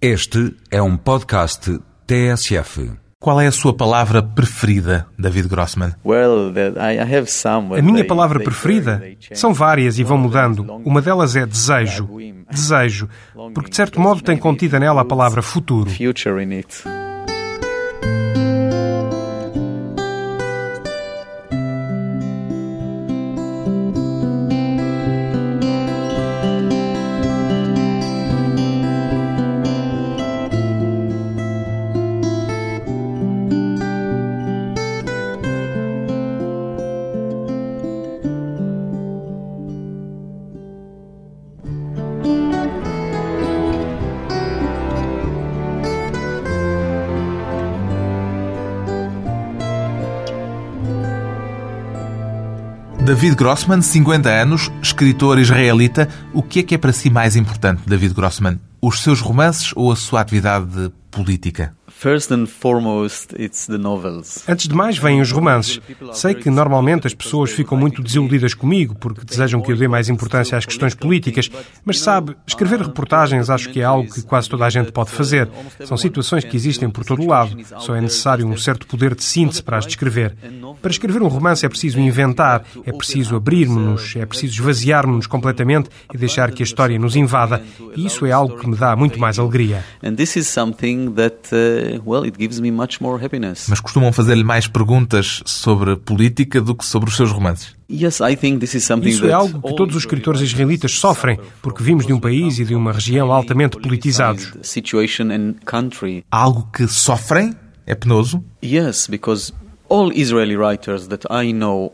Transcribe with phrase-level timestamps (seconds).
[0.00, 2.92] Este é um podcast TSF.
[3.18, 5.94] Qual é a sua palavra preferida, David Grossman?
[7.78, 10.60] A minha palavra preferida são várias e vão mudando.
[10.84, 12.10] Uma delas é desejo.
[12.50, 13.08] Desejo,
[13.54, 15.90] porque de certo modo tem contida nela a palavra futuro.
[53.26, 56.08] David Grossman, 50 anos, escritor israelita.
[56.32, 58.60] O que é que é para si mais importante, David Grossman?
[58.80, 61.74] Os seus romances ou a sua atividade política?
[61.98, 64.44] First and foremost, it's the novels.
[64.46, 65.80] Antes de mais, vêm os romances.
[66.12, 70.10] Sei que normalmente as pessoas ficam muito desiludidas comigo porque desejam que eu dê mais
[70.10, 71.50] importância às questões políticas,
[71.86, 75.48] mas sabe, escrever reportagens acho que é algo que quase toda a gente pode fazer.
[75.86, 77.56] São situações que existem por todo o lado.
[77.78, 80.36] Só é necessário um certo poder de síntese para as descrever.
[80.82, 86.18] Para escrever um romance é preciso inventar, é preciso abrir-nos, é preciso esvaziar-nos completamente e
[86.18, 87.64] deixar que a história nos invada.
[87.96, 89.82] E isso é algo que me dá muito mais alegria.
[90.04, 93.66] And this is something that uh, well, it gives me much more happiness.
[93.68, 97.74] Mas costumam fazer-lhe mais perguntas sobre política do que sobre os seus romances?
[97.90, 101.38] Yes, I think this is something Isso é algo que todos os escritores israelitas sofrem,
[101.62, 104.52] porque vimos de um país e de uma região altamente politizados.
[106.30, 107.54] Algo que sofrem?
[107.86, 108.44] É penoso?
[108.64, 109.52] Yes, because
[109.88, 111.92] all Israeli writers that I know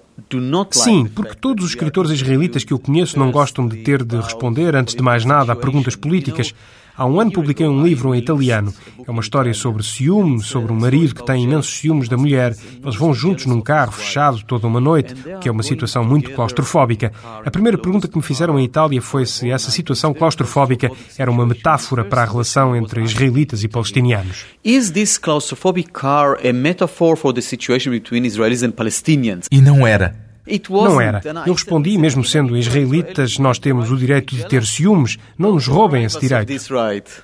[0.71, 4.75] Sim, porque todos os escritores israelitas que eu conheço não gostam de ter de responder,
[4.75, 6.55] antes de mais nada, a perguntas políticas.
[6.97, 8.73] Há um ano publiquei um livro em italiano.
[9.07, 12.55] É uma história sobre ciúme, sobre um marido que tem imensos ciúmes da mulher.
[12.83, 17.13] Eles vão juntos num carro fechado toda uma noite, que é uma situação muito claustrofóbica.
[17.45, 21.47] A primeira pergunta que me fizeram em Itália foi se essa situação claustrofóbica era uma
[21.47, 24.45] metáfora para a relação entre israelitas e palestinianos.
[24.65, 29.47] Is this claustrophobic car a metaphor for the situation between Israelis and Palestinians?
[29.51, 30.32] E não era.
[30.69, 31.21] Não era.
[31.47, 35.17] Eu respondi, mesmo sendo israelitas, nós temos o direito de ter ciúmes.
[35.39, 36.53] Não nos roubem esse direito.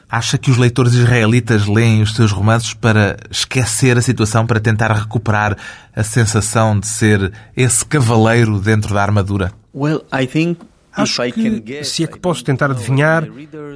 [0.09, 4.93] Acha que os leitores israelitas leem os seus romances para esquecer a situação, para tentar
[4.93, 5.57] recuperar
[5.95, 9.53] a sensação de ser esse cavaleiro dentro da armadura?
[9.75, 10.59] Well, I think
[11.03, 13.27] Acho que, se é que posso tentar adivinhar,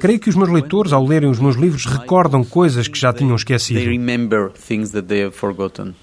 [0.01, 3.37] creio que os meus leitores, ao lerem os meus livros, recordam coisas que já tinham
[3.37, 3.81] esquecido.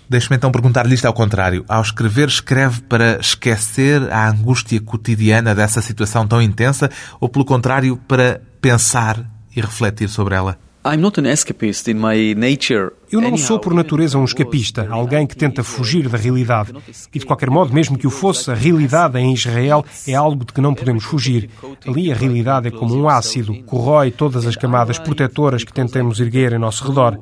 [0.10, 1.66] Deixe-me então perguntar-lhe isto ao contrário.
[1.68, 7.98] Ao escrever, escreve para esquecer a angústia cotidiana dessa situação tão intensa ou, pelo contrário,
[8.08, 9.26] para pensar
[9.56, 10.58] e refletir sobre ela?
[10.86, 12.94] I'm not an escapist in my nature.
[13.12, 16.74] Eu não sou por natureza um escapista, alguém que tenta fugir da realidade.
[17.14, 20.54] E de qualquer modo, mesmo que o fosse, a realidade em Israel é algo de
[20.54, 21.50] que não podemos fugir.
[21.88, 26.54] Ali a realidade é como um ácido, corrói todas as camadas protetoras que tentemos erguer
[26.54, 27.18] em nosso redor.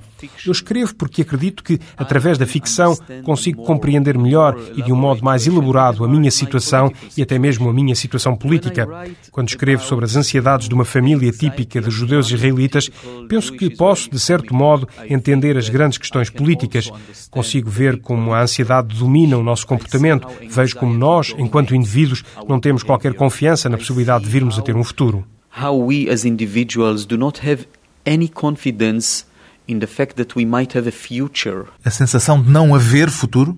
[0.45, 5.23] Eu escrevo porque acredito que, através da ficção, consigo compreender melhor e de um modo
[5.23, 8.87] mais elaborado a minha situação e até mesmo a minha situação política.
[9.31, 12.89] Quando escrevo sobre as ansiedades de uma família típica de judeus israelitas,
[13.29, 16.89] penso que posso, de certo modo, entender as grandes questões políticas.
[17.29, 20.27] Consigo ver como a ansiedade domina o nosso comportamento.
[20.49, 24.75] Vejo como nós, enquanto indivíduos, não temos qualquer confiança na possibilidade de virmos a ter
[24.75, 25.23] um futuro.
[25.61, 27.67] How we as individuals do not have
[28.05, 29.25] any confidence
[29.67, 31.66] in the fact that we might have a future.
[31.83, 33.57] A sensação de não haver futuro?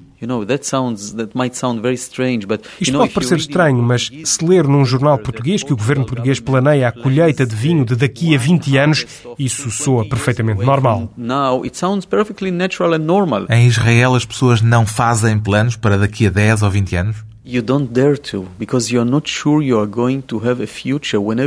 [2.80, 6.88] Isto pode parecer estranho, mas se ler num jornal português que o governo português planeia
[6.88, 9.06] a colheita de vinho de daqui a 20 anos,
[9.38, 11.14] isso soa perfeitamente normal.
[13.50, 17.29] Em Israel as pessoas não fazem planos para daqui a 10 ou 20 anos?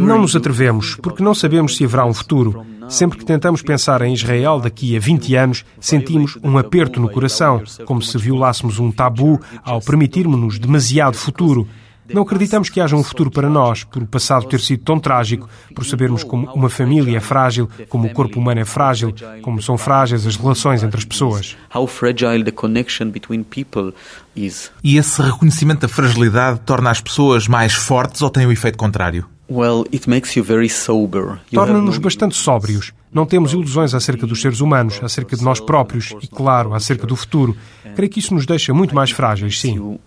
[0.07, 2.65] Não nos atrevemos, porque não sabemos se haverá um futuro.
[2.89, 7.62] Sempre que tentamos pensar em Israel daqui a 20 anos, sentimos um aperto no coração,
[7.87, 11.69] como se violássemos um tabu ao permitirmos-nos demasiado futuro.
[12.08, 15.49] Não acreditamos que haja um futuro para nós, por o passado ter sido tão trágico,
[15.75, 19.78] por sabermos como uma família é frágil, como o corpo humano é frágil, como são
[19.78, 21.56] frágeis as relações entre as pessoas.
[24.82, 29.26] E esse reconhecimento da fragilidade torna as pessoas mais fortes ou tem o efeito contrário?
[29.50, 29.84] Well,
[31.52, 32.93] Torna-nos bastante sóbrios.
[33.12, 37.14] Não temos ilusões acerca dos seres humanos, acerca de nós próprios e, claro, acerca do
[37.14, 37.54] futuro.
[37.94, 39.99] Creio que isso nos deixa muito mais frágeis, sim.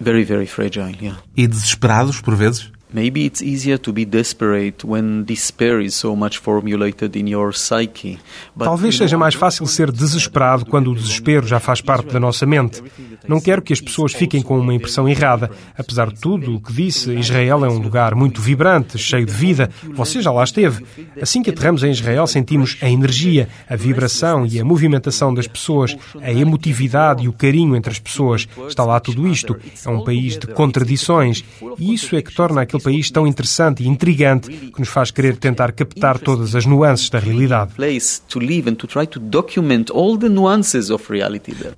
[0.00, 1.16] Very, very, fragile, yeah.
[1.36, 2.70] E desesperados, por vezes?
[2.92, 8.18] Maybe it's easier to be desperate when despair is so much formulated in your psyche.
[8.58, 12.82] Talvez seja mais fácil ser desesperado quando o desespero já faz parte da nossa mente.
[13.28, 15.50] Não quero que as pessoas fiquem com uma impressão errada.
[15.76, 19.68] Apesar de tudo o que disse, Israel é um lugar muito vibrante, cheio de vida.
[19.94, 20.82] Você já lá esteve.
[21.20, 25.94] Assim que aterramos em Israel, sentimos a energia, a vibração e a movimentação das pessoas,
[26.22, 28.48] a emotividade e o carinho entre as pessoas.
[28.66, 29.54] Está lá tudo isto.
[29.84, 31.44] É um país de contradições.
[31.78, 35.36] E isso é que torna aquele país tão interessante e intrigante que nos faz querer
[35.36, 37.72] tentar captar todas as nuances da realidade.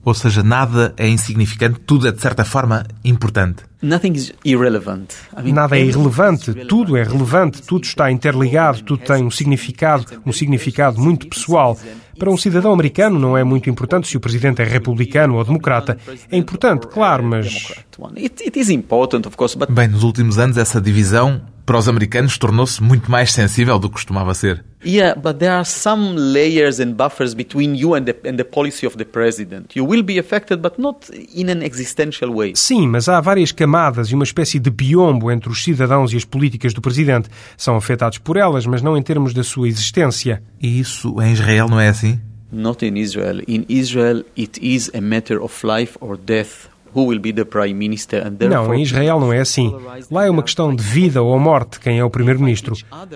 [0.04, 3.69] Ou seja, nada é insignificante, tudo é de certa forma importante.
[5.42, 11.00] Nada é irrelevante, tudo é relevante, tudo está interligado, tudo tem um significado, um significado
[11.00, 11.78] muito pessoal.
[12.18, 15.96] Para um cidadão americano não é muito importante se o presidente é republicano ou democrata.
[16.30, 17.72] É importante, claro, mas.
[19.72, 23.92] Bem, nos últimos anos essa divisão para os americanos tornou-se muito mais sensível do que
[23.92, 24.64] costumava ser.
[24.84, 28.88] Yeah, but there are some layers and buffers between you and the, and the policy
[28.88, 29.76] of the president.
[29.76, 32.54] You will be affected, but not in an existential way.
[32.56, 36.24] Sim, mas há várias camadas e uma espécie de biombo entre os cidadãos e as
[36.24, 37.28] políticas do presidente.
[37.56, 40.42] São afetados por elas, mas não em termos da sua existência.
[40.60, 42.20] E isso em Israel não é assim?
[42.50, 43.42] Not in Israel.
[43.46, 46.68] In Israel, it is a matter of life or death
[48.48, 49.74] não, em Israel não é assim.
[50.10, 52.74] Lá é uma questão de vida ou morte quem é o primeiro-ministro.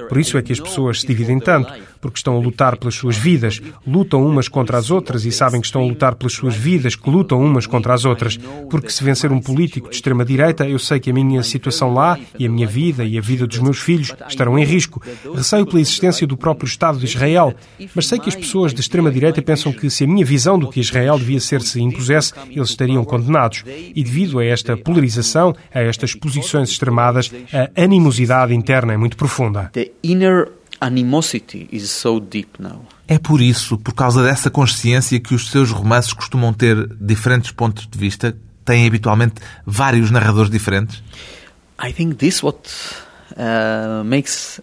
[0.09, 1.73] Por isso é que as pessoas se dividem tanto,
[2.05, 5.67] porque estão a lutar pelas suas vidas, lutam umas contra as outras e sabem que
[5.67, 8.37] estão a lutar pelas suas vidas, que lutam umas contra as outras.
[8.69, 12.45] Porque se vencer um político de extrema-direita, eu sei que a minha situação lá e
[12.45, 15.03] a minha vida e a vida dos meus filhos estarão em risco.
[15.35, 17.55] Receio pela existência do próprio Estado de Israel,
[17.95, 20.81] mas sei que as pessoas de extrema-direita pensam que se a minha visão do que
[20.81, 23.65] Israel devia ser se impusesse, eles estariam condenados.
[23.67, 29.73] E devido a esta polarização, a estas posições extremadas, a animosidade interna é muito profunda.
[33.07, 37.87] É por isso, por causa dessa consciência, que os seus romances costumam ter diferentes pontos
[37.87, 39.35] de vista, têm habitualmente
[39.67, 41.03] vários narradores diferentes?
[41.83, 42.59] I think this what
[43.33, 44.61] uh, makes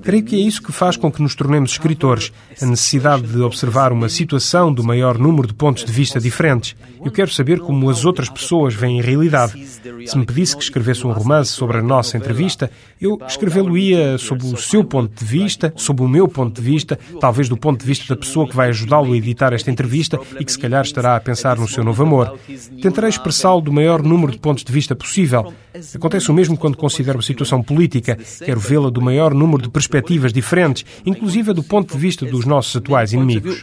[0.00, 3.92] Creio que é isso que faz com que nos tornemos escritores, a necessidade de observar
[3.92, 6.76] uma situação do maior número de pontos de vista diferentes.
[7.04, 9.66] Eu quero saber como as outras pessoas veem a realidade.
[10.06, 12.70] Se me pedisse que escrevesse um romance sobre a nossa entrevista,
[13.00, 17.48] eu escrevê-lo-ia sob o seu ponto de vista, sob o meu ponto de vista, talvez
[17.48, 20.52] do ponto de vista da pessoa que vai ajudá-lo a editar esta entrevista e que
[20.52, 22.38] se calhar estará a pensar no seu novo amor.
[22.80, 25.52] Tentarei expressá-lo do maior número de pontos de vista possível.
[25.94, 28.44] Acontece o mesmo quando considero a situação política política.
[28.44, 32.76] Quero vê-la do maior número de perspectivas diferentes, inclusive do ponto de vista dos nossos
[32.76, 33.62] atuais inimigos.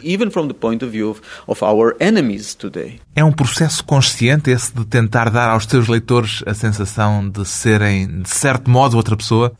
[3.14, 8.22] É um processo consciente esse de tentar dar aos teus leitores a sensação de serem,
[8.22, 9.52] de certo modo, outra pessoa?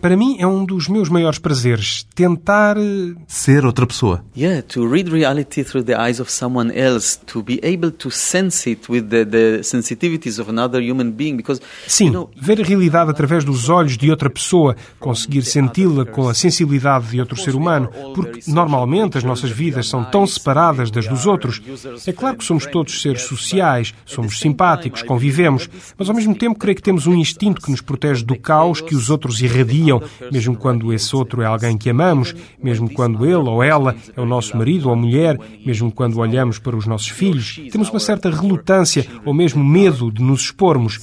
[0.00, 4.24] Para mim é um dos meus maiores prazeres tentar eh, ser outra pessoa.
[4.36, 8.68] Yeah, to read reality through the eyes of someone else, to be able to sense
[8.68, 13.44] it with the, the sensitivities of another human being because Sim, ver a realidade através
[13.44, 18.40] dos olhos de outra pessoa, conseguir senti-la com a sensibilidade de outro ser humano, porque
[18.48, 21.60] normalmente as nossas vidas são tão separadas das dos outros.
[22.06, 26.76] É claro que somos todos seres sociais, somos simpáticos, convivemos, mas ao mesmo tempo creio
[26.76, 30.92] que temos um instinto que nos protege do caos que os outros irradiam, mesmo quando
[30.92, 34.88] esse outro é alguém que amamos, mesmo quando ele ou ela é o nosso marido
[34.88, 37.60] ou mulher, mesmo quando olhamos para os nossos filhos.
[37.70, 41.00] Temos uma certa relutância ou mesmo medo de nos expormos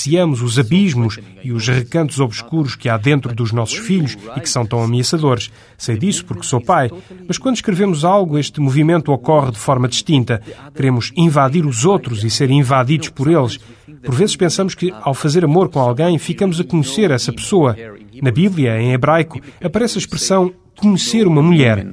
[0.00, 4.48] receamos os abismos e os recantos obscuros que há dentro dos nossos filhos e que
[4.48, 5.50] são tão ameaçadores.
[5.76, 6.90] Sei disso porque sou pai,
[7.28, 10.40] mas quando escrevemos algo, este movimento ocorre de forma distinta.
[10.74, 13.58] Queremos invadir os outros e ser invadidos por eles.
[14.02, 17.76] Por vezes pensamos que, ao fazer amor com alguém, ficamos a conhecer essa pessoa.
[18.22, 21.84] Na Bíblia, em hebraico, aparece a expressão conhecer uma mulher.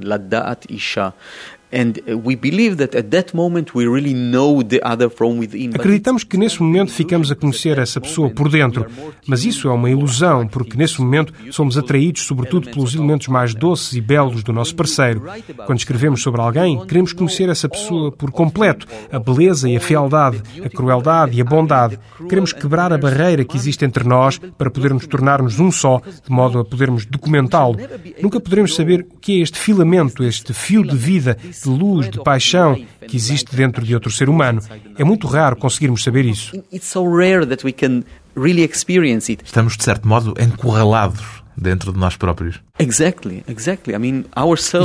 [5.75, 8.85] Acreditamos que nesse momento ficamos a conhecer essa pessoa por dentro,
[9.25, 13.93] mas isso é uma ilusão, porque nesse momento somos atraídos sobretudo pelos elementos mais doces
[13.93, 15.23] e belos do nosso parceiro.
[15.65, 20.41] Quando escrevemos sobre alguém, queremos conhecer essa pessoa por completo, a beleza e a fealdade,
[20.63, 21.99] a crueldade e a bondade.
[22.29, 26.59] Queremos quebrar a barreira que existe entre nós para podermos tornar-nos um só, de modo
[26.59, 27.77] a podermos documentá-lo.
[28.21, 32.21] Nunca poderemos saber o que é este filamento, este fio de vida de luz, de
[32.21, 32.75] paixão
[33.07, 34.61] que existe dentro de outro ser humano.
[34.97, 36.51] É muito raro conseguirmos saber isso.
[39.45, 42.59] Estamos, de certo modo, encurralados dentro de nós próprios.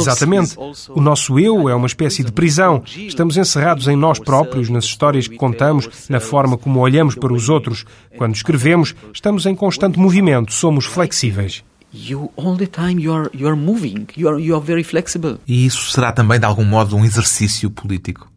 [0.01, 0.57] Exatamente.
[0.89, 2.83] O nosso eu é uma espécie de prisão.
[2.87, 7.51] Estamos encerrados em nós próprios, nas histórias que contamos, na forma como olhamos para os
[7.51, 7.85] outros.
[8.17, 11.63] Quando escrevemos, estamos em constante movimento, somos flexíveis.
[11.95, 14.07] You all the time you are you are moving.
[14.17, 15.39] You are you are very flexible.
[15.47, 18.33] E isso será também de algum modo um exercício político.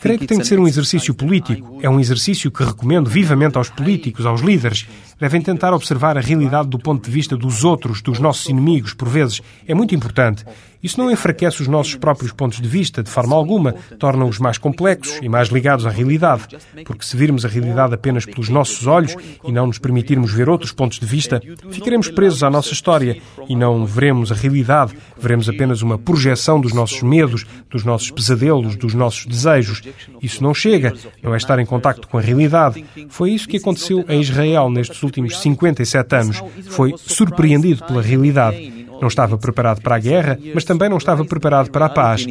[0.00, 1.80] Creio que tem de ser um exercício político.
[1.82, 4.86] É um exercício que recomendo vivamente aos políticos, aos líderes.
[5.18, 9.08] Devem tentar observar a realidade do ponto de vista dos outros, dos nossos inimigos, por
[9.08, 9.42] vezes.
[9.66, 10.44] É muito importante.
[10.82, 15.18] Isso não enfraquece os nossos próprios pontos de vista, de forma alguma, torna-os mais complexos
[15.22, 16.44] e mais ligados à realidade.
[16.84, 20.72] Porque se virmos a realidade apenas pelos nossos olhos e não nos permitirmos ver outros
[20.72, 25.82] pontos de vista, ficaremos presos à nossa história e não veremos a realidade, veremos apenas
[25.82, 29.82] uma projeção dos nossos medos, dos nossos pesadelos, dos nossos desejos.
[30.22, 32.84] Isso não chega, não é estar em contacto com a realidade.
[33.08, 36.42] Foi isso que aconteceu em Israel nestes últimos 57 anos.
[36.70, 38.79] Foi surpreendido pela realidade.
[39.00, 42.24] Não estava preparado para a guerra, mas também não estava preparado para a paz.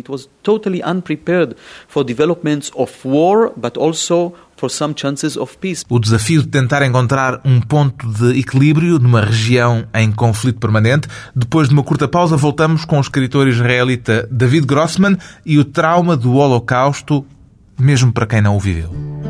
[5.89, 11.07] O desafio de tentar encontrar um ponto de equilíbrio numa região em conflito permanente.
[11.33, 16.17] Depois de uma curta pausa, voltamos com o escritor israelita David Grossman e o trauma
[16.17, 17.25] do Holocausto,
[17.79, 19.28] mesmo para quem não o viveu.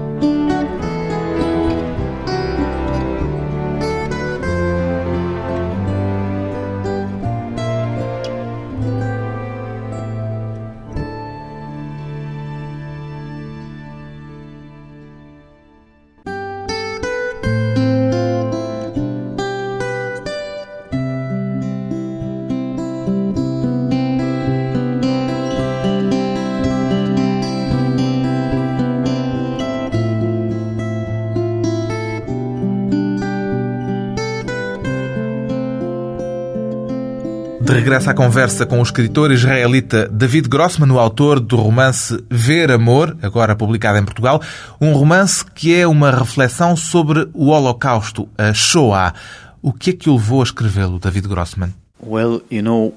[37.70, 42.72] De regresso à conversa com o escritor israelita David Grossman, o autor do romance Ver
[42.72, 44.42] Amor, agora publicado em Portugal,
[44.82, 49.14] um romance que é uma reflexão sobre o Holocausto, a Shoah.
[49.62, 51.72] O que é que o levou a escrevê-lo, David Grossman?
[52.04, 52.92] Well, you know,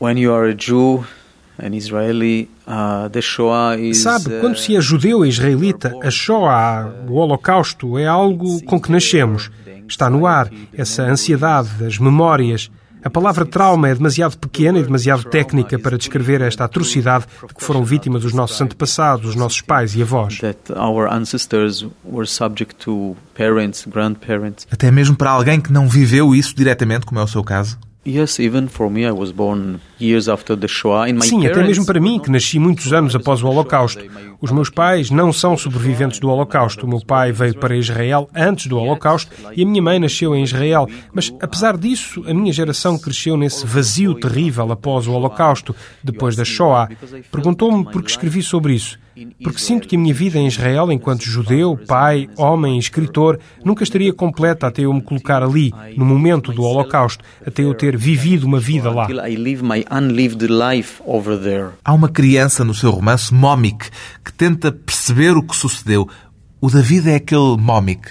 [0.00, 1.04] when you are a Jew,
[1.62, 3.98] an Israeli, uh, the Shoah is...
[3.98, 8.90] Sabe, quando se é judeu e israelita, a Shoah, o Holocausto, é algo com que
[8.90, 9.52] nascemos.
[9.88, 12.72] Está no ar, essa ansiedade, as memórias...
[13.04, 17.62] A palavra trauma é demasiado pequena e demasiado técnica para descrever esta atrocidade de que
[17.62, 20.38] foram vítimas os nossos antepassados, os nossos pais e avós.
[24.70, 27.78] Até mesmo para alguém que não viveu isso diretamente, como é o seu caso?
[31.28, 34.04] Sim, até mesmo para mim, que nasci muitos anos após o Holocausto.
[34.40, 36.84] Os meus pais não são sobreviventes do Holocausto.
[36.84, 40.42] O meu pai veio para Israel antes do Holocausto e a minha mãe nasceu em
[40.42, 40.86] Israel.
[41.12, 46.44] Mas, apesar disso, a minha geração cresceu nesse vazio terrível após o Holocausto, depois da
[46.44, 46.88] Shoah.
[47.30, 48.98] Perguntou-me por que escrevi sobre isso.
[49.42, 54.12] Porque sinto que a minha vida em Israel, enquanto judeu, pai, homem, escritor, nunca estaria
[54.12, 58.60] completa até eu me colocar ali, no momento do Holocausto, até eu ter vivido uma
[58.60, 59.06] vida lá.
[61.84, 63.90] Há uma criança no seu romance, Momik,
[64.24, 66.08] que tenta perceber o que sucedeu.
[66.60, 68.10] O David é aquele Momik.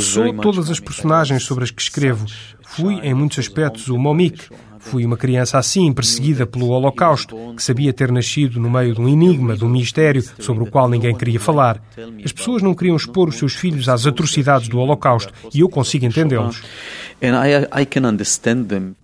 [0.00, 2.24] Sou todas as personagens sobre as que escrevo.
[2.64, 4.48] Fui, em muitos aspectos, o Momik.
[4.90, 9.08] Fui uma criança assim, perseguida pelo Holocausto, que sabia ter nascido no meio de um
[9.08, 11.82] enigma, de um mistério sobre o qual ninguém queria falar.
[12.24, 16.04] As pessoas não queriam expor os seus filhos às atrocidades do Holocausto e eu consigo
[16.04, 16.62] entendê-los.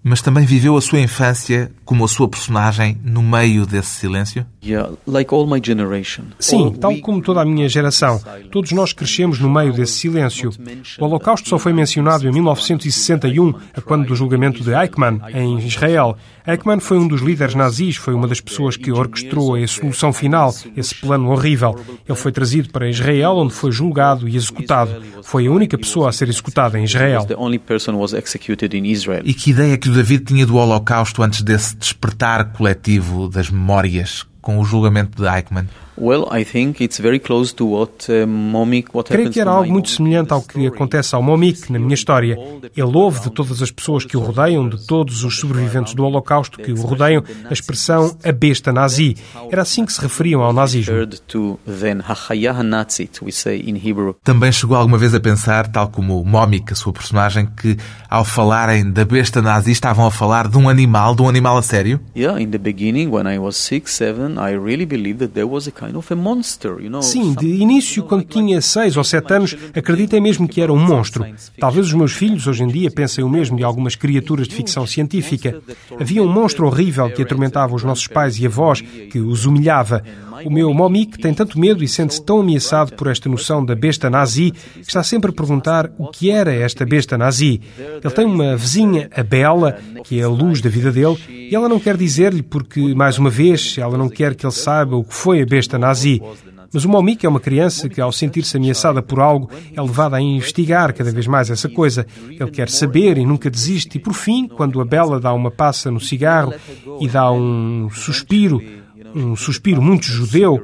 [0.02, 4.46] Mas também viveu a sua infância como a sua personagem no meio desse silêncio?
[6.38, 8.20] Sim, tal como toda a minha geração.
[8.50, 10.50] Todos nós crescemos no meio desse silêncio.
[10.98, 16.16] O Holocausto só foi mencionado em 1961, a quando do julgamento de Eichmann, em Israel.
[16.46, 20.54] Eichmann foi um dos líderes nazis, foi uma das pessoas que orquestrou a solução final,
[20.76, 21.78] esse plano horrível.
[22.08, 24.90] Ele foi trazido para Israel, onde foi julgado e executado.
[25.22, 27.26] Foi a única pessoa a ser executada em Israel.
[29.24, 34.26] E que ideia que o David tinha do Holocausto antes desse despertar coletivo das memórias
[34.40, 35.68] com o julgamento de Eichmann?
[39.04, 42.36] Creio que era algo muito semelhante ao que acontece ao Momik na minha história.
[42.76, 46.58] Ele ouve de todas as pessoas que o rodeiam, de todos os sobreviventes do Holocausto
[46.58, 49.16] que o rodeiam, a expressão a besta nazi.
[49.50, 50.94] Era assim que se referiam ao nazismo.
[54.24, 57.76] Também chegou alguma vez a pensar, tal como Momik, a sua personagem, que
[58.10, 61.62] ao falarem da besta nazi estavam a falar de um animal, de um animal a
[61.62, 62.00] sério?
[62.16, 65.66] Yeah, in the beginning when I was six, seven, I really believed that there was
[65.66, 65.70] a
[67.02, 71.24] Sim, de início, quando tinha seis ou sete anos, acreditei mesmo que era um monstro.
[71.58, 74.86] Talvez os meus filhos hoje em dia pensem o mesmo de algumas criaturas de ficção
[74.86, 75.60] científica.
[76.00, 80.02] Havia um monstro horrível que atormentava os nossos pais e avós, que os humilhava.
[80.44, 84.10] O meu Momik tem tanto medo e sente-se tão ameaçado por esta noção da besta
[84.10, 87.60] nazi que está sempre a perguntar o que era esta besta nazi.
[87.78, 91.68] Ele tem uma vizinha, a Bela, que é a luz da vida dele, e ela
[91.68, 95.14] não quer dizer-lhe porque, mais uma vez, ela não quer que ele saiba o que
[95.14, 96.20] foi a besta nazi.
[96.72, 100.20] Mas o Momik é uma criança que, ao sentir-se ameaçada por algo, é levada a
[100.20, 102.06] investigar cada vez mais essa coisa.
[102.30, 103.98] Ele quer saber e nunca desiste.
[103.98, 106.54] E, por fim, quando a Bela dá uma passa no cigarro
[106.98, 108.62] e dá um suspiro,
[109.14, 110.56] um suspiro muito judeu.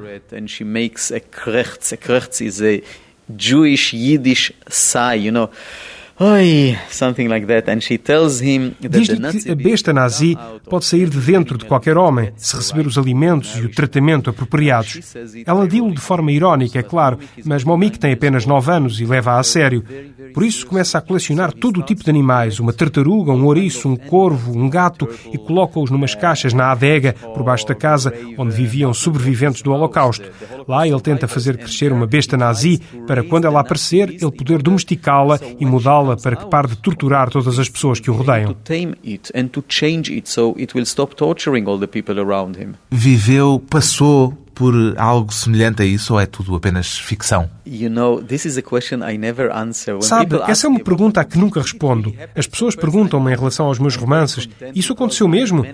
[3.37, 5.49] Jewish Yiddish sigh, you know.
[6.21, 7.71] Oi, something like that.
[7.71, 10.37] And she tells him Diz-lhe que a besta nazi
[10.69, 14.99] pode sair de dentro de qualquer homem se receber os alimentos e o tratamento apropriados.
[15.45, 19.39] Ela diz-lo de forma irónica, é claro, mas Momik tem apenas 9 anos e leva-a
[19.39, 19.81] a sério.
[20.33, 23.95] Por isso começa a colecionar todo o tipo de animais, uma tartaruga, um ouriço, um
[23.95, 28.93] corvo, um gato, e coloca-os numas caixas na adega, por baixo da casa, onde viviam
[28.93, 30.29] sobreviventes do Holocausto.
[30.67, 35.39] Lá ele tenta fazer crescer uma besta nazi para, quando ela aparecer, ele poder domesticá-la
[35.57, 38.55] e mudá-la para que pare de torturar todas as pessoas que o rodeiam.
[42.89, 47.49] Viveu, passou por algo semelhante a isso ou é tudo apenas ficção?
[50.01, 52.13] Sabe, essa é uma pergunta a que nunca respondo.
[52.35, 54.49] As pessoas perguntam-me em relação aos meus romances.
[54.73, 55.65] Isso aconteceu mesmo?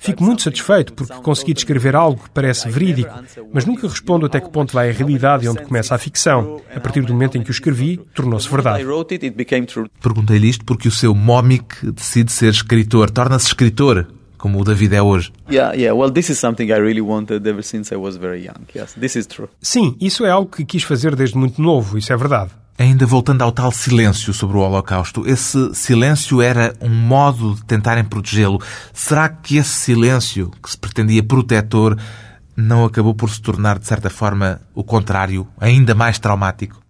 [0.00, 3.12] Fico muito satisfeito porque consegui descrever algo que parece verídico,
[3.52, 6.60] mas nunca respondo até que ponto vai a realidade e onde começa a ficção.
[6.74, 8.84] A partir do momento em que o escrevi, tornou-se verdade.
[10.02, 14.06] Perguntei-lhe isto porque o seu Momik decide ser escritor, torna-se escritor
[14.44, 15.32] como o David é hoje.
[19.58, 22.50] Sim, isso é algo que quis fazer desde muito novo, isso é verdade.
[22.78, 28.04] Ainda voltando ao tal silêncio sobre o Holocausto, esse silêncio era um modo de tentarem
[28.04, 28.60] protegê-lo.
[28.92, 31.96] Será que esse silêncio, que se pretendia protetor,
[32.56, 36.82] não acabou por se tornar, de certa forma, o contrário, ainda mais traumático?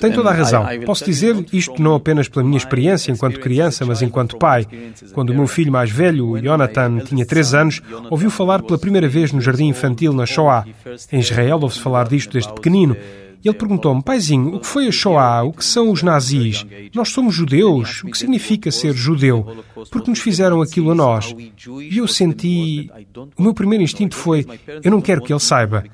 [0.00, 0.64] Tem toda a razão.
[0.86, 4.66] Posso dizer isto não apenas pela minha experiência enquanto criança, mas enquanto pai.
[5.12, 9.08] Quando o meu filho mais velho, o Jonathan, tinha 3 anos, ouviu falar pela primeira
[9.08, 10.64] vez no jardim infantil na Shoah.
[11.12, 12.96] Em Israel ouve-se falar disto desde pequenino.
[13.44, 15.44] E ele perguntou-me, paizinho, o que foi a Shoah?
[15.44, 16.66] O que são os nazis?
[16.94, 18.02] Nós somos judeus.
[18.02, 19.64] O que significa ser judeu?
[19.90, 21.34] Porque nos fizeram aquilo a nós.
[21.90, 22.90] E eu senti.
[23.36, 24.44] O meu primeiro instinto foi:
[24.82, 25.84] eu não quero que ele saiba.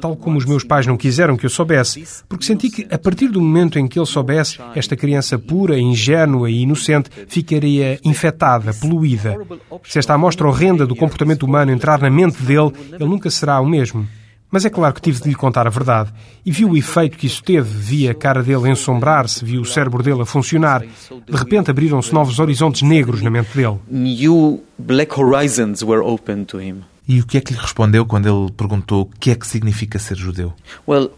[0.00, 2.04] Tal como os meus pais não quiseram que eu soubesse.
[2.28, 6.50] Porque senti que, a partir do momento em que ele soubesse, esta criança pura, ingênua
[6.50, 9.36] e inocente ficaria infectada, poluída.
[9.84, 13.66] Se esta amostra horrenda do comportamento humano entrar na mente dele, ele nunca será o
[13.66, 14.06] mesmo.
[14.54, 16.12] Mas é claro que tive de lhe contar a verdade.
[16.46, 17.76] E viu o efeito que isso teve.
[17.76, 20.80] Vi a cara dele ensombrar-se, vi o cérebro dele a funcionar.
[20.80, 23.80] De repente abriram-se novos horizontes negros na mente dele.
[23.90, 26.82] New black horizons were open to him.
[27.08, 29.98] E o que é que lhe respondeu quando ele perguntou o que é que significa
[29.98, 30.52] ser judeu?
[30.86, 31.10] Quando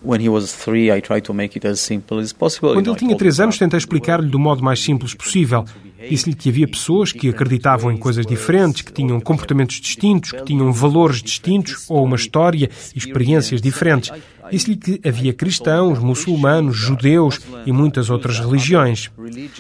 [2.90, 5.66] ele tinha três anos, tentei explicar-lhe do modo mais simples possível.
[6.09, 10.73] Disse-lhe que havia pessoas que acreditavam em coisas diferentes, que tinham comportamentos distintos, que tinham
[10.73, 14.11] valores distintos ou uma história e experiências diferentes.
[14.51, 19.11] Disse-lhe que havia cristãos, muçulmanos, judeus e muitas outras religiões.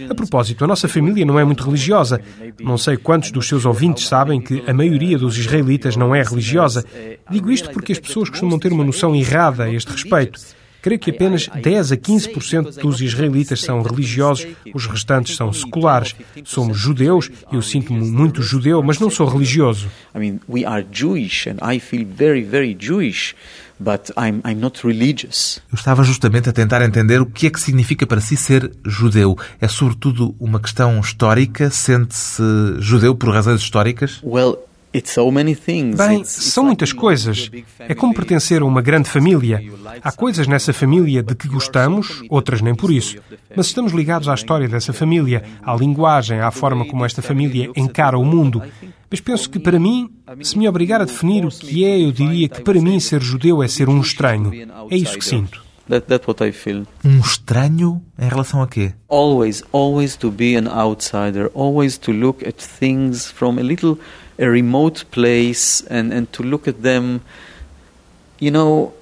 [0.08, 2.20] A propósito, a nossa família não é muito religiosa.
[2.60, 6.84] Não sei quantos dos seus ouvintes sabem que a maioria dos israelitas não é religiosa.
[7.30, 10.40] Digo isto porque as pessoas costumam ter uma noção errada a este respeito.
[10.86, 16.14] Creio que apenas 10 a 15% dos israelitas são religiosos, os restantes são seculares.
[16.44, 19.90] Somos judeus, eu sinto-me muito judeu, mas não sou religioso.
[20.14, 23.34] I mean, we are Jewish and I feel very, very Jewish.
[23.80, 25.60] But I'm, I'm not religious.
[25.70, 29.36] Eu estava justamente a tentar entender o que é que significa para si ser judeu.
[29.60, 31.68] É sobretudo uma questão histórica?
[31.68, 32.42] Sente-se
[32.78, 34.20] judeu por razões históricas?
[34.22, 34.56] Well,
[35.96, 37.50] Bem, são muitas coisas.
[37.78, 39.62] É como pertencer a uma grande família.
[40.02, 43.16] Há coisas nessa família de que gostamos, outras nem por isso.
[43.54, 48.18] Mas estamos ligados à história dessa família, à linguagem, à forma como esta família encara
[48.18, 48.62] o mundo.
[49.10, 50.10] Mas penso que, para mim,
[50.42, 53.62] se me obrigar a definir o que é, eu diria que para mim ser judeu
[53.62, 54.52] é ser um estranho.
[54.90, 55.64] É isso que sinto.
[55.88, 56.84] That, that's what I feel.
[57.04, 58.92] Um estranho em relação a quê?
[59.08, 63.96] Always, always to be an outsider, always to look at things from a little
[64.38, 67.20] a remote place and, and to look at them,
[68.40, 68.92] you know,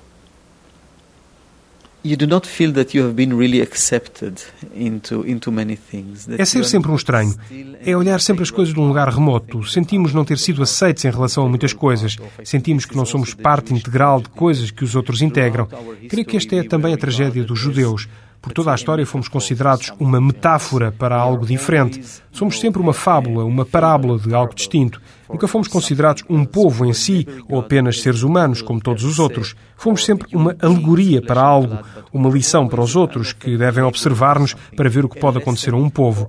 [6.39, 7.35] É ser sempre um estranho.
[7.81, 9.65] É olhar sempre as coisas de um lugar remoto.
[9.65, 12.19] Sentimos não ter sido aceitos em relação a muitas coisas.
[12.45, 15.67] Sentimos que não somos parte integral de coisas que os outros integram.
[16.11, 18.07] Creio que esta é também a tragédia dos judeus.
[18.45, 22.05] Por toda a história fomos considerados uma metáfora para algo diferente.
[22.31, 25.01] Somos sempre uma fábula, uma parábola de algo distinto.
[25.31, 29.57] Nunca fomos considerados um povo em si ou apenas seres humanos, como todos os outros.
[29.79, 31.79] Fomos sempre uma alegoria para algo,
[32.13, 35.77] uma lição para os outros que devem observar-nos para ver o que pode acontecer a
[35.79, 36.29] um povo.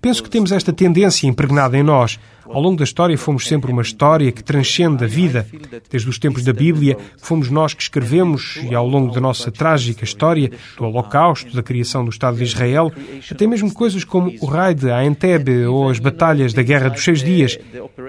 [0.00, 2.18] Penso que temos esta tendência impregnada em nós.
[2.46, 5.46] Ao longo da história fomos sempre uma história que transcende a vida.
[5.90, 10.04] Desde os tempos da Bíblia, fomos nós que escrevemos e ao longo da nossa trágica
[10.04, 12.92] história, do Holocausto, da criação do Estado de Israel,
[13.30, 17.22] até mesmo coisas como o raid a Entebbe ou as batalhas da Guerra dos Seis
[17.22, 17.58] Dias.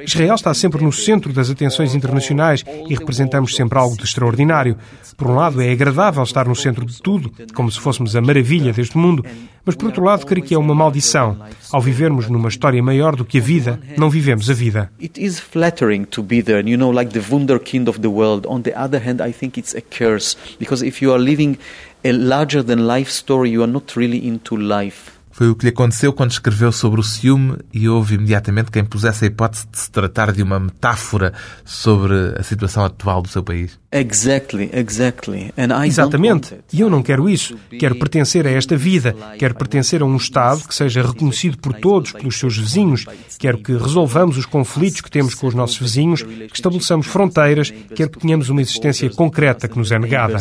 [0.04, 4.78] Israel está sempre no centro das atenções internacionais e representamos sempre algo de extraordinário.
[5.16, 8.74] Por um lado, é agradável estar no centro de tudo, como se fôssemos a maravilha
[8.74, 9.24] deste mundo,
[9.64, 11.38] mas por outro lado, creio que é uma maldição.
[11.72, 14.90] Ao vivermos numa história maior do que a vida, não vivemos a vida.
[15.00, 18.46] It is flattering to be there, you know, like the wunderkind of the world.
[18.46, 21.58] On the other hand, I think it's a curse, because if you are living
[22.04, 25.11] a larger than life story, you are not really into life.
[25.32, 29.26] Foi o que lhe aconteceu quando escreveu sobre o ciúme e houve imediatamente quem pusesse
[29.26, 31.34] a hipótese de se tratar de uma metáfora
[31.66, 33.80] sobre a situação atual do seu país.
[33.94, 35.52] Exactly, exactly.
[35.58, 36.56] And I Exatamente.
[36.72, 37.58] E eu não quero isso.
[37.78, 39.14] Quero pertencer a esta vida.
[39.38, 43.06] Quero pertencer a um Estado que seja reconhecido por todos, pelos seus vizinhos.
[43.38, 47.74] Quero que resolvamos os conflitos que temos com os nossos vizinhos, que estabeleçamos fronteiras.
[47.94, 50.38] Quero que tenhamos uma existência concreta que nos é negada.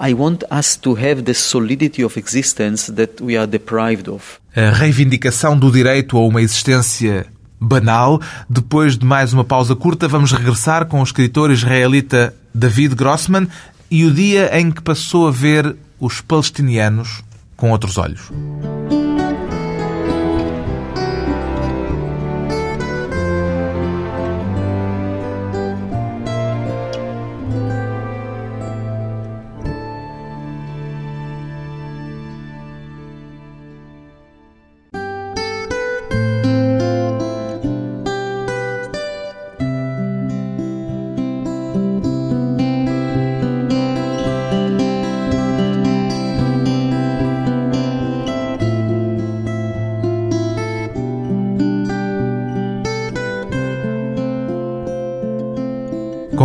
[0.00, 4.41] I want us to have the solidity of existence that we are deprived of.
[4.54, 7.26] A reivindicação do direito a uma existência
[7.60, 8.20] banal.
[8.48, 13.48] Depois de mais uma pausa curta, vamos regressar com o escritor israelita David Grossman
[13.90, 17.22] e o dia em que passou a ver os palestinianos
[17.56, 18.30] com outros olhos.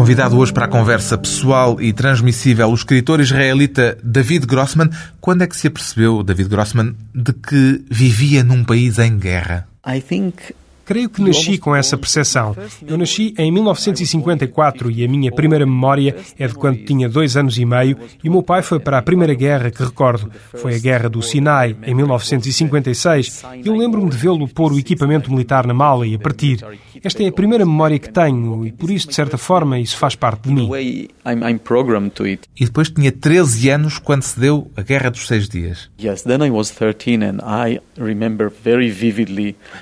[0.08, 4.90] Convidado hoje para a conversa pessoal e transmissível, o escritor israelita David Grossman.
[5.20, 9.68] Quando é que se apercebeu, David Grossman, de que vivia num país em guerra?
[9.86, 10.54] I think
[10.88, 12.56] Creio que nasci com essa percepção.
[12.88, 17.58] Eu nasci em 1954 e a minha primeira memória é de quando tinha dois anos
[17.58, 20.32] e meio e o meu pai foi para a primeira guerra que recordo.
[20.56, 23.44] Foi a Guerra do Sinai, em 1956.
[23.66, 26.64] E eu lembro-me de vê-lo pôr o equipamento militar na mala e a partir.
[27.04, 30.16] Esta é a primeira memória que tenho e, por isso, de certa forma, isso faz
[30.16, 30.70] parte de mim.
[32.58, 35.90] E depois tinha 13 anos quando se deu a Guerra dos Seis Dias.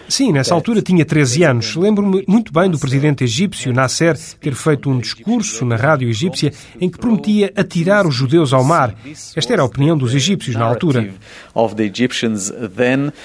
[0.09, 1.75] Sim, nessa altura tinha tinha 13 anos.
[1.75, 6.89] Lembro-me muito bem do presidente egípcio, Nasser, ter feito um discurso na rádio egípcia em
[6.89, 8.95] que prometia atirar os judeus ao mar.
[9.35, 11.13] Esta era a opinião dos egípcios na altura.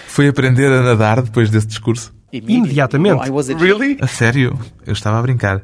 [0.08, 2.12] Foi aprender a nadar depois desse discurso?
[2.32, 3.30] Imediatamente.
[3.58, 3.98] Really?
[4.00, 4.58] A sério?
[4.86, 5.62] Eu estava a brincar.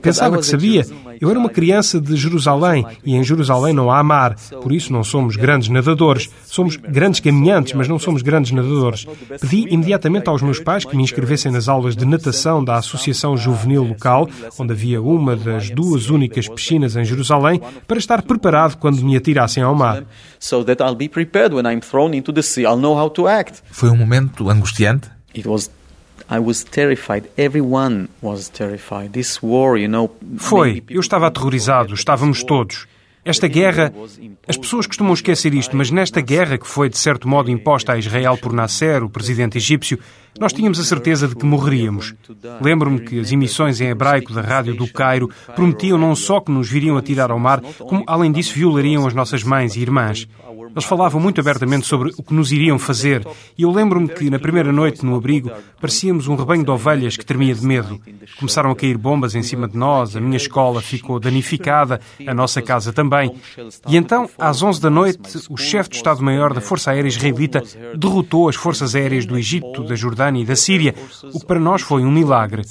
[0.00, 0.86] Pensava que sabia.
[1.20, 4.36] Eu era uma criança de Jerusalém e em Jerusalém não há mar.
[4.62, 6.30] Por isso não somos grandes nadadores.
[6.44, 9.06] Somos grandes caminhantes, mas não somos grandes nadadores.
[9.40, 13.82] Pedi imediatamente aos meus pais que me inscrevessem nas aulas de natação da Associação Juvenil
[13.82, 19.16] Local, onde havia uma das duas únicas piscinas em Jerusalém, para estar preparado quando me
[19.16, 20.04] atirassem ao mar.
[23.70, 25.15] Foi um momento angustiante?
[25.36, 25.70] It was
[26.30, 27.28] I was terrified.
[27.36, 29.12] Everyone was terrified.
[29.12, 30.82] This war, you know, Foi.
[30.88, 31.94] Eu estava aterrorizado.
[31.94, 32.86] Estávamos todos.
[33.26, 33.92] Esta guerra,
[34.46, 37.98] as pessoas costumam esquecer isto, mas nesta guerra que foi de certo modo imposta a
[37.98, 39.98] Israel por Nasser, o presidente egípcio,
[40.38, 42.14] nós tínhamos a certeza de que morreríamos.
[42.60, 46.70] Lembro-me que as emissões em hebraico da rádio do Cairo prometiam não só que nos
[46.70, 50.28] viriam atirar ao mar, como além disso violariam as nossas mães e irmãs.
[50.70, 53.26] Eles falavam muito abertamente sobre o que nos iriam fazer,
[53.56, 55.50] e eu lembro-me que na primeira noite no abrigo
[55.80, 58.00] parecíamos um rebanho de ovelhas que tremia de medo.
[58.38, 62.60] Começaram a cair bombas em cima de nós, a minha escola ficou danificada, a nossa
[62.62, 63.34] casa também.
[63.88, 67.62] E então, às 11 da noite, o chefe do Estado-Maior da Força Aérea Israelita
[67.96, 70.94] derrotou as forças aéreas do Egito, da Jordânia e da Síria,
[71.32, 72.62] o que para nós foi um milagre.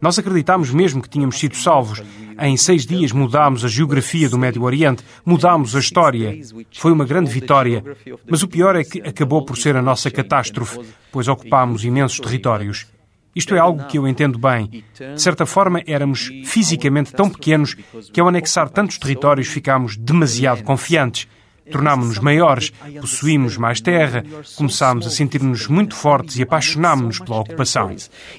[0.00, 2.02] Nós acreditámos mesmo que tínhamos sido salvos.
[2.40, 6.38] Em seis dias mudámos a geografia do Médio Oriente, mudámos a história.
[6.72, 7.84] Foi uma grande vitória.
[8.28, 10.80] Mas o pior é que acabou por ser a nossa catástrofe,
[11.12, 12.86] pois ocupámos imensos territórios.
[13.34, 14.84] Isto é algo que eu entendo bem.
[14.94, 17.74] De certa forma, éramos fisicamente tão pequenos
[18.12, 21.26] que, ao anexar tantos territórios, ficámos demasiado confiantes.
[21.70, 24.24] Tornámos-nos maiores, possuímos mais terra,
[24.56, 27.94] começámos a sentir-nos muito fortes e apaixonámos-nos pela ocupação.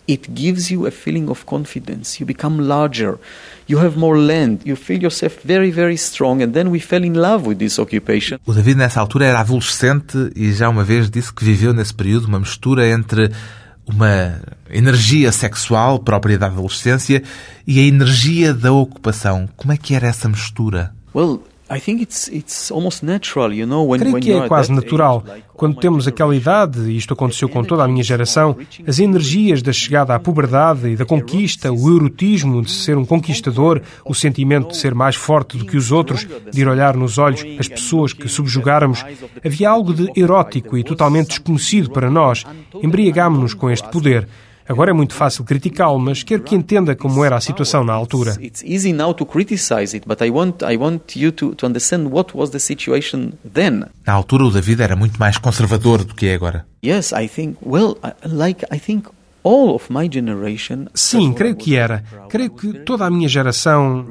[0.08, 2.22] It gives you a feeling of confidence.
[2.22, 3.18] You become larger.
[3.68, 4.60] You have more land.
[4.66, 6.44] You feel yourself very, very strong.
[6.44, 8.38] And then we fell in love with this occupation.
[8.46, 12.28] O David, nessa altura, era adolescente e já uma vez disse que viveu nesse período
[12.28, 13.32] uma mistura entre
[13.88, 17.24] uma energia sexual própria da adolescência
[17.66, 19.48] e a energia da ocupação.
[19.56, 20.94] Como é que era essa mistura?
[21.14, 21.44] Well,
[23.98, 25.24] Creio que é quase natural.
[25.54, 29.74] Quando temos aquela idade, e isto aconteceu com toda a minha geração, as energias da
[29.74, 34.78] chegada à puberdade e da conquista, o erotismo de ser um conquistador, o sentimento de
[34.78, 38.28] ser mais forte do que os outros, de ir olhar nos olhos as pessoas que
[38.28, 39.04] subjugáramos,
[39.44, 42.44] havia algo de erótico e totalmente desconhecido para nós.
[42.84, 44.28] Embriagámo-nos com este poder.
[44.68, 48.36] Agora é muito fácil criticá-lo, mas quero que entenda como era a situação na altura.
[48.42, 52.08] It's easy now to criticize it, but I want I want you to to understand
[52.10, 53.84] what was the situation then.
[54.06, 56.66] Na altura o David era muito mais conservador do que é agora.
[56.84, 59.08] Yes, I think well, like I think
[60.96, 62.04] Sim, creio que era.
[62.30, 64.04] Creio que toda a minha geração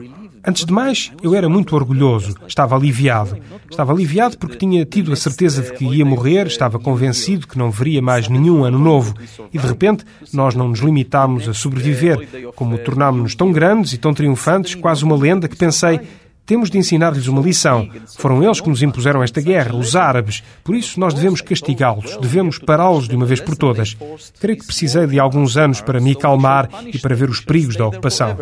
[0.46, 3.38] Antes de mais, eu era muito orgulhoso, estava aliviado.
[3.70, 7.70] Estava aliviado porque tinha tido a certeza de que ia morrer, estava convencido que não
[7.70, 9.14] veria mais nenhum ano novo.
[9.52, 14.12] E de repente, nós não nos limitámos a sobreviver, como tornámos-nos tão grandes e tão
[14.12, 16.00] triunfantes, quase uma lenda, que pensei,
[16.46, 17.88] temos de ensinar-lhes uma lição.
[18.18, 20.42] Foram eles que nos impuseram esta guerra, os árabes.
[20.62, 23.96] Por isso, nós devemos castigá-los, devemos pará-los de uma vez por todas.
[24.40, 27.87] Creio que precisei de alguns anos para me acalmar e para ver os perigos da
[27.87, 28.37] ocupação.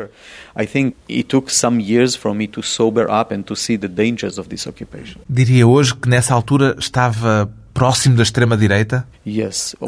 [5.29, 9.07] Diria hoje que nessa altura estava próximo da extrema-direita?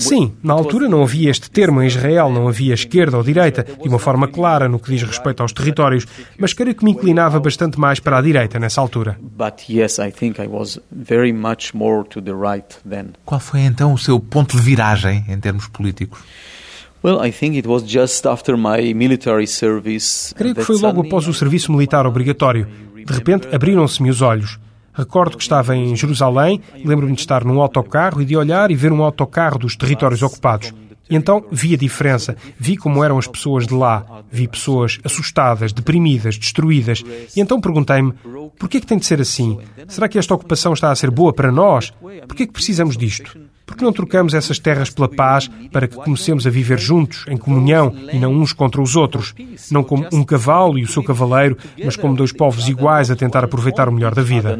[0.01, 3.88] Sim, na altura não havia este termo em Israel, não havia esquerda ou direita, de
[3.88, 6.07] uma forma clara no que diz respeito aos territórios,
[6.38, 9.18] mas creio que me inclinava bastante mais para a direita nessa altura.
[13.25, 16.20] Qual foi então o seu ponto de viragem em termos políticos?
[20.35, 22.66] Creio que foi logo após o serviço militar obrigatório.
[23.05, 24.59] De repente, abriram-se-me os olhos.
[24.94, 28.92] Recordo que estava em Jerusalém, lembro-me de estar num autocarro e de olhar e ver
[28.92, 30.72] um autocarro dos territórios ocupados.
[31.11, 35.72] E então vi a diferença, vi como eram as pessoas de lá, vi pessoas assustadas,
[35.72, 37.02] deprimidas, destruídas.
[37.37, 38.12] E então perguntei-me,
[38.59, 39.59] por que é que tem de ser assim?
[39.88, 41.92] Será que esta ocupação está a ser boa para nós?
[42.26, 43.37] Por que é que precisamos disto?
[43.66, 47.37] Por que não trocamos essas terras pela paz para que comecemos a viver juntos, em
[47.37, 49.35] comunhão e não uns contra os outros?
[49.70, 53.42] Não como um cavalo e o seu cavaleiro, mas como dois povos iguais a tentar
[53.42, 54.57] aproveitar o melhor da vida.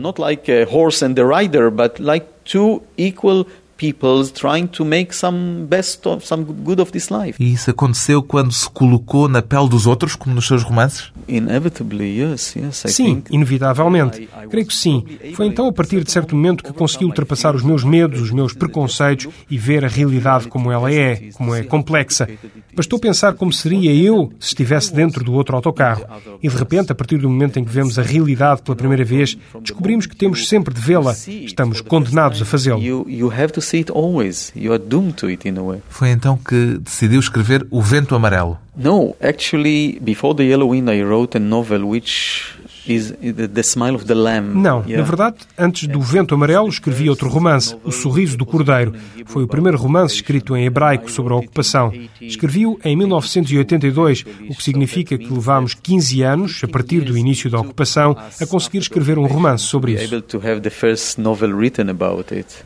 [3.77, 7.43] Peoples trying to make some best of some good of this life.
[7.43, 11.13] E isso aconteceu quando se colocou na pele dos outros, como nos seus romances?
[11.27, 12.85] Inevitably, yes, yes.
[12.85, 13.35] I sim, think...
[13.35, 14.29] inevitavelmente.
[14.49, 15.05] Creio que sim.
[15.35, 18.53] Foi então a partir de certo momento que consegui ultrapassar os meus medos, os meus
[18.53, 22.29] preconceitos e ver a realidade como ela é, como é complexa.
[22.75, 26.05] Bastou pensar como seria eu se estivesse dentro do outro autocarro.
[26.43, 29.37] E de repente, a partir do momento em que vemos a realidade pela primeira vez,
[29.61, 31.13] descobrimos que temos sempre de vê-la.
[31.13, 32.81] Estamos condenados a fazê-lo
[33.65, 34.53] see it always.
[34.55, 35.83] You are doomed to it in a way.
[35.89, 38.59] Foi então que decidiu escrever O Vento Amarelo.
[38.77, 42.57] No, actually, before the Yellow Wind, I wrote a novel which
[44.55, 48.95] não, na verdade, antes do Vento Amarelo escrevi outro romance, O Sorriso do Cordeiro.
[49.27, 51.93] Foi o primeiro romance escrito em hebraico sobre a ocupação.
[52.21, 57.59] Escrevi-o em 1982, o que significa que levámos 15 anos, a partir do início da
[57.59, 60.05] ocupação, a conseguir escrever um romance sobre isso.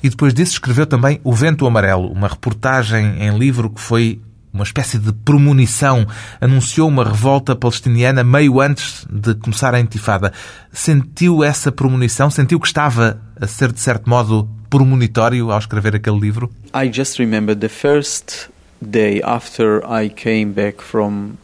[0.03, 4.21] E depois disso escreveu também O Vento Amarelo, uma reportagem em livro que foi
[4.59, 6.05] uma espécie de premonição,
[6.41, 10.33] anunciou uma revolta palestiniana meio antes de começar a intifada.
[10.73, 12.29] Sentiu essa premonição?
[12.29, 16.51] Sentiu que estava a ser, de certo modo, premonitório ao escrever aquele livro?
[16.75, 18.49] I just remember the first
[18.83, 21.35] day after I came back from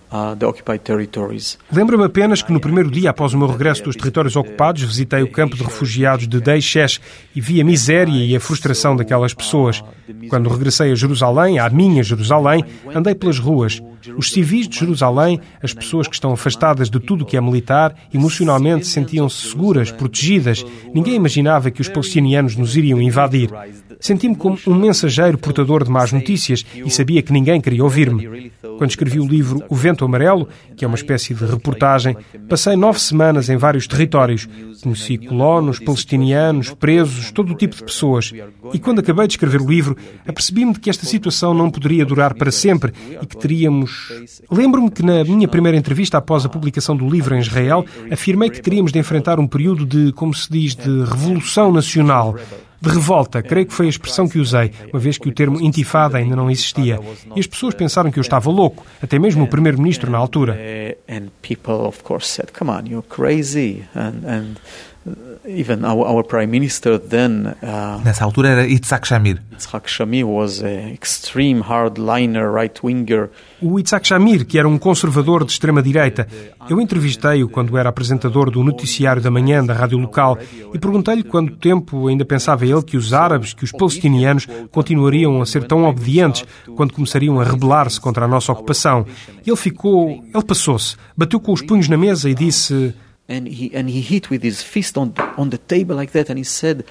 [1.72, 5.30] Lembro-me apenas que no primeiro dia após o meu regresso dos territórios ocupados, visitei o
[5.30, 7.00] campo de refugiados de Deixesh
[7.34, 9.82] e vi a miséria e a frustração daquelas pessoas.
[10.28, 13.82] Quando regressei a Jerusalém, à minha Jerusalém, andei pelas ruas.
[14.16, 17.94] Os civis de Jerusalém, as pessoas que estão afastadas de tudo o que é militar,
[18.12, 20.64] emocionalmente sentiam-se seguras, protegidas.
[20.94, 23.50] Ninguém imaginava que os palestinianos nos iriam invadir.
[23.98, 28.52] Senti-me como um mensageiro portador de más notícias e sabia que ninguém queria ouvir-me.
[28.76, 32.16] Quando escrevi o livro O Vento Amarelo, que é uma espécie de reportagem,
[32.48, 34.48] passei nove semanas em vários territórios.
[34.82, 38.32] Conheci colonos, palestinianos, presos, todo o tipo de pessoas.
[38.72, 42.34] E quando acabei de escrever o livro, apercebi-me de que esta situação não poderia durar
[42.34, 44.12] para sempre e que teríamos.
[44.50, 48.60] Lembro-me que na minha primeira entrevista após a publicação do livro em Israel, afirmei que
[48.60, 52.36] teríamos de enfrentar um período de, como se diz, de revolução nacional
[52.84, 56.18] de revolta, creio que foi a expressão que usei, uma vez que o termo intifada
[56.18, 56.98] ainda não existia.
[57.34, 60.58] E as pessoas pensaram que eu estava louco, até mesmo o primeiro-ministro na altura.
[61.08, 64.54] And people, of course, said, "Come on, you're crazy." And, and
[65.46, 67.54] even our, our prime minister then.
[67.62, 69.42] Uh, Nessa altura era Yitzhak Shamir.
[69.52, 73.30] Yitzhak Shamir was an extreme hardliner, right-winger.
[73.60, 76.26] O Yitzhak Shamir, que era um conservador de extrema direita,
[76.68, 80.38] eu entrevistei-o quando era apresentador do noticiário da manhã da rádio local
[80.72, 85.46] e perguntei-lhe quanto tempo ainda pensava ele que os árabes, que os palestinianos continuariam a
[85.46, 86.44] ser tão obedientes
[86.76, 89.04] quando começariam a rebelar-se contra a nossa ocupação.
[89.46, 92.94] Ele ficou, ele passou-se, bateu com os punhos na mesa e disse
[93.28, 96.38] and he and he hit with his fist on on the table like that, and
[96.38, 96.84] he said.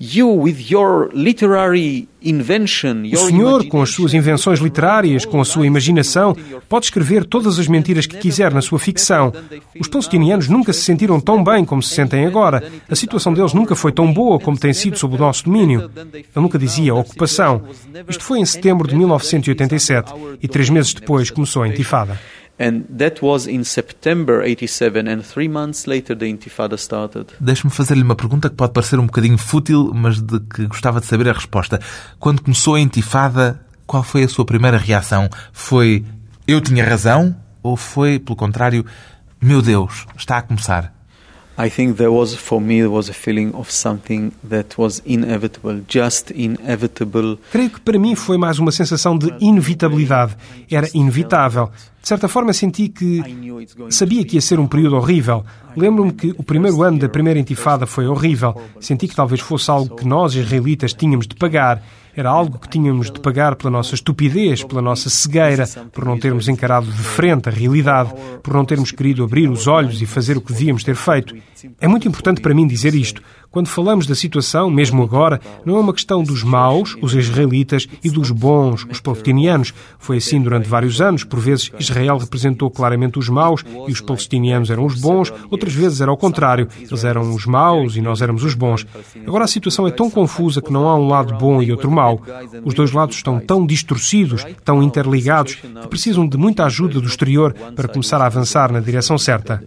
[0.00, 5.44] You, with your literary invention, your o senhor, com as suas invenções literárias, com a
[5.44, 6.36] sua imaginação,
[6.68, 9.32] pode escrever todas as mentiras que quiser na sua ficção.
[9.76, 12.62] Os palestinianos nunca se sentiram tão bem como se sentem agora.
[12.88, 15.90] A situação deles nunca foi tão boa como tem sido sob o nosso domínio.
[16.14, 17.62] Ele nunca dizia ocupação.
[18.08, 22.20] Isto foi em setembro de 1987 e três meses depois começou a intifada.
[22.60, 27.26] And that was in September 87 and three months later the Intifada started.
[27.38, 31.06] Deixe-me fazer-lhe uma pergunta que pode parecer um bocadinho fútil, mas de que gostava de
[31.06, 31.80] saber a resposta.
[32.18, 35.28] Quando começou a Intifada, qual foi a sua primeira reação?
[35.52, 36.04] Foi
[36.48, 38.84] eu tinha razão ou foi, pelo contrário,
[39.40, 40.97] meu Deus, está a começar?
[41.60, 45.82] I think there was for me there was a feeling of something that was inevitable,
[45.88, 47.36] just inevitable.
[47.50, 50.36] Creio que para mim foi mais uma sensação de inevitabilidade.
[50.70, 51.68] Era inevitável.
[52.00, 53.20] De certa forma senti que
[53.90, 55.44] sabia que ia ser um período horrível.
[55.76, 58.54] Lembro-me que o primeiro ano da primeira intifada foi horrível.
[58.80, 61.82] Senti que talvez fosse algo que nós israelitas tínhamos de pagar.
[62.18, 66.48] Era algo que tínhamos de pagar pela nossa estupidez, pela nossa cegueira, por não termos
[66.48, 70.40] encarado de frente a realidade, por não termos querido abrir os olhos e fazer o
[70.40, 71.36] que devíamos ter feito.
[71.80, 73.22] É muito importante para mim dizer isto.
[73.50, 78.10] Quando falamos da situação, mesmo agora, não é uma questão dos maus, os israelitas, e
[78.10, 79.72] dos bons, os palestinianos.
[79.98, 81.24] Foi assim durante vários anos.
[81.24, 86.00] Por vezes, Israel representou claramente os maus e os palestinianos eram os bons, outras vezes
[86.00, 86.68] era ao contrário.
[86.78, 88.86] Eles eram os maus e nós éramos os bons.
[89.26, 92.20] Agora a situação é tão confusa que não há um lado bom e outro mau.
[92.64, 97.54] Os dois lados estão tão distorcidos, tão interligados, que precisam de muita ajuda do exterior
[97.74, 99.62] para começar a avançar na direção certa.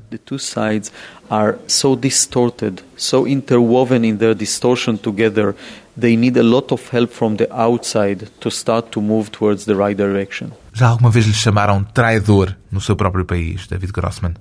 [4.03, 5.55] In their distortion together,
[5.97, 9.75] they need a lot of help from the outside to start to move towards the
[9.75, 10.51] right direction.
[10.73, 14.33] Já alguma vez lhe chamaram traidor no seu próprio país, David Grossman?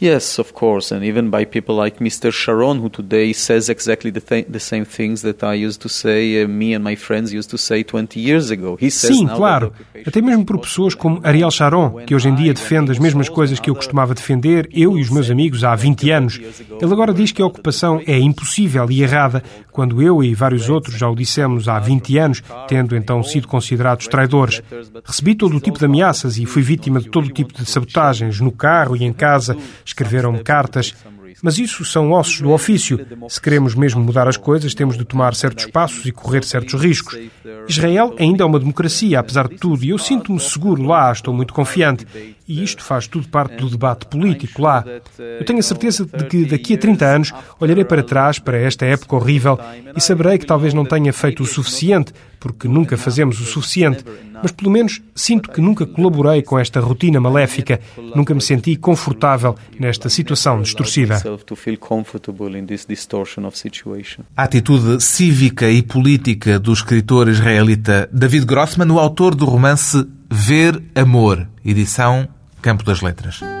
[0.00, 2.30] Yes, of course, and even by people like Mr.
[2.30, 6.42] Sharon, who today says exactly the, th the same things that I used to say,
[6.42, 8.76] uh, me and my friends used to say 20 years ago.
[8.80, 9.72] He says Sim, claro.
[10.06, 13.58] Até mesmo por pessoas como Ariel Sharon, que hoje em dia defende as mesmas coisas
[13.58, 16.40] que eu costumava defender, eu e os meus amigos, há 20 anos.
[16.80, 20.96] Ele agora diz que a ocupação é impossível e errada, quando eu e vários outros
[20.96, 24.62] já o dissemos há 20 anos, tendo então sido considerados traidores.
[25.04, 28.40] Recebi todo o tipo de ameaças e fui vítima de todo o tipo de sabotagens
[28.40, 29.56] no carro e em casa.
[29.84, 30.94] Escreveram-me cartas.
[31.40, 32.98] Mas isso são ossos do ofício.
[33.28, 37.16] Se queremos mesmo mudar as coisas, temos de tomar certos passos e correr certos riscos.
[37.68, 41.54] Israel ainda é uma democracia, apesar de tudo, e eu sinto-me seguro lá, estou muito
[41.54, 42.06] confiante.
[42.48, 44.84] E isto faz tudo parte do debate político lá.
[45.18, 48.84] Eu tenho a certeza de que daqui a 30 anos olharei para trás, para esta
[48.86, 49.60] época horrível,
[49.94, 54.04] e saberei que talvez não tenha feito o suficiente, porque nunca fazemos o suficiente,
[54.42, 57.80] mas pelo menos sinto que nunca colaborei com esta rotina maléfica,
[58.14, 61.20] nunca me senti confortável nesta situação distorcida.
[64.36, 70.82] A atitude cívica e política do escritor israelita David Grossman, o autor do romance Ver
[70.94, 72.28] Amor, edição
[72.60, 73.57] Campo das Letras.